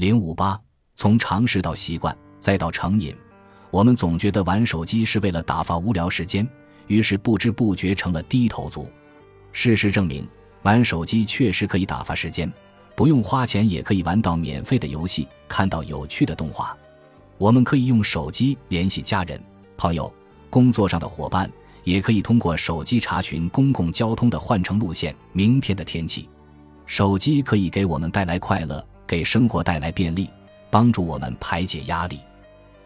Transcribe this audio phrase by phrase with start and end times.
[0.00, 0.58] 零五八，
[0.96, 3.14] 从尝试到习惯，再到成瘾，
[3.70, 6.48] 我们总觉得玩手机是为了打发无聊时间，
[6.86, 8.88] 于是不知不觉成了低头族。
[9.52, 10.26] 事实证明，
[10.62, 12.50] 玩手机确实可以打发时间，
[12.96, 16.74] 不用花钱也可以玩到免费的游戏，看到有趣的动画。
[17.36, 19.38] 我们可以用手机联系家人、
[19.76, 20.10] 朋友、
[20.48, 21.52] 工作上的伙伴，
[21.84, 26.26] 也可以通过手机查询公共交通的换乘路线、明天的天气。
[26.86, 28.82] 手机可以给我们带来快乐。
[29.10, 30.30] 给生活带来便利，
[30.70, 32.20] 帮助我们排解压力，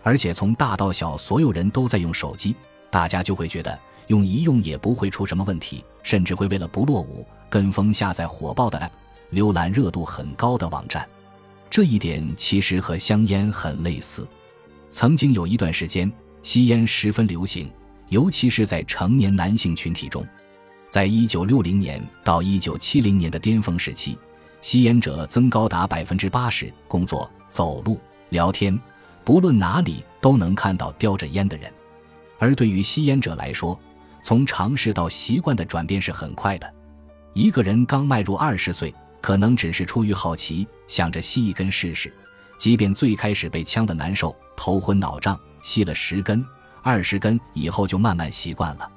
[0.03, 2.57] 而且从大到小，所有人都在用手机，
[2.91, 11.07] 大家就会觉得用一用也不会出什么问题，甚至会为了不落伍，跟风下载火爆的 App，浏览热度很高的网站。
[11.69, 14.27] 这一点其实和香烟很类似。
[14.91, 16.11] 曾经有一段时间，
[16.43, 17.71] 吸烟十分流行，
[18.09, 20.27] 尤其是在成年男性群体中，
[20.89, 24.17] 在一九六零年到一九七零年的巅峰时期。
[24.65, 28.01] 吸烟者增高达百分之八十，工作、走路、
[28.31, 28.81] 聊天，
[29.23, 31.71] 不论哪里都能看到叼着烟的人。
[32.39, 33.79] 而对于吸烟者来说，
[34.23, 36.75] 从尝试到习惯的转变是很快的。
[37.35, 42.11] 一个人刚迈入二十岁，可能只是出于好奇，想着吸一根试试。
[42.57, 46.43] 即便最开始被呛得难受、头昏脑胀，吸了十根、
[46.83, 48.91] 二十根以后，就慢慢习惯了。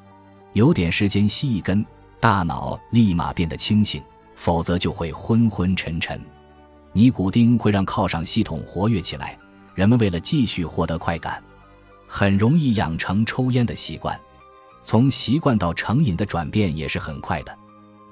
[0.53, 1.85] 有点时间吸一根，
[2.21, 4.01] 大脑立马变得清醒。
[4.37, 6.21] 否则就会昏昏沉沉，
[6.93, 9.37] 尼古丁会让犒赏系统活跃起来。
[9.73, 11.43] 人们为了继续获得快感，
[12.07, 14.17] 很容易养成抽烟的习惯。
[14.83, 17.57] 从习惯到成瘾的转变也是很快的。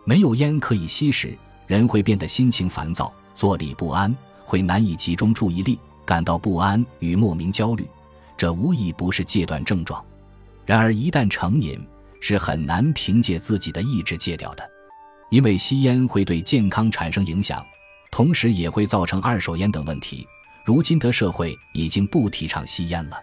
[0.04, 7.88] 没有烟可以吸时，人会变得心情烦躁、坐立不安，会难以集中注意力，感到不安与莫名焦虑。
[8.36, 10.04] 这无疑不是戒断症状。
[10.66, 11.80] 然而，一旦成瘾，
[12.20, 14.70] 是很难凭借自己的意志戒掉的。
[15.30, 17.66] 因为吸烟会对健康产生影响，
[18.12, 20.28] 同时也会造成二手烟等问题。
[20.64, 23.17] 如今的社会已经不提倡吸烟了，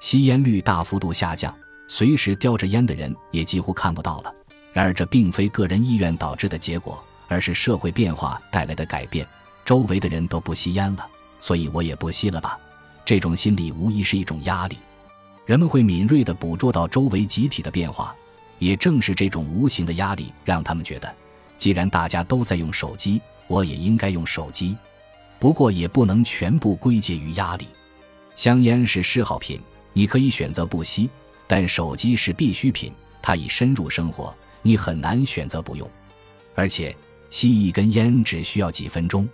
[0.00, 1.54] 吸烟率大幅度下降，
[1.86, 4.34] 随时叼着烟的人也几乎看不到了。
[4.72, 9.26] 然而，这并非个人意愿导致的结果，而是社会变化带来的改变。
[9.64, 11.06] 周围的人都不吸烟了，
[11.40, 12.58] 所以我也不吸了吧？
[13.04, 14.76] 这种心理无疑是一种压力。
[15.44, 18.14] 人们会敏锐地捕捉到周围集体的变化，
[18.58, 21.14] 也正是这种无形的压力，让他们觉得。
[21.62, 24.76] 既然大家都在用手机，我也应该用手机。
[25.38, 27.68] 不过也不能全部归结于压力。
[28.34, 29.60] 香烟是嗜好品，
[29.92, 31.08] 你可以选择不吸；
[31.46, 35.88] 但手机是必需品，它已深入生活，你很难选择不用。
[36.56, 36.92] 而且
[37.30, 39.28] 吸一根烟只需要几分钟，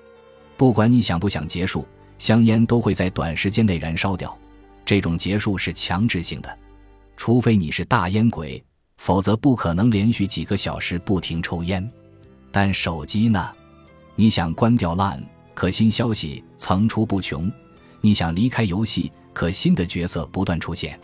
[0.59, 1.89] 不管你想不想结束，
[2.19, 4.37] 香烟都会在短时间内燃烧掉。
[4.85, 6.59] 这种结束是强制性的，
[7.17, 8.63] 除非你是大烟鬼，
[8.99, 11.91] 否则不可能连续几个小时不停抽烟。
[12.61, 13.55] 但手机呢？
[14.17, 15.23] 你想关掉 LINE，
[15.55, 17.49] 可新消息层出不穷；
[18.01, 20.99] 你想离开游戏，可新的角色不断出现，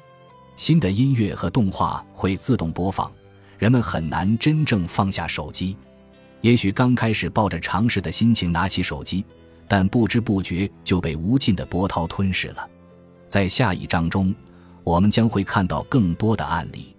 [0.57, 3.09] 新的音乐和动画会自动播放，
[3.57, 5.77] 人们很难真正放下手机。
[6.41, 9.25] 也许刚开始抱着尝试的心情拿起手机，
[9.69, 12.69] 但不知不觉就被无尽的波涛吞噬了。
[13.29, 14.35] 在下一章中，
[14.83, 16.94] 我们将会看到更多的案例。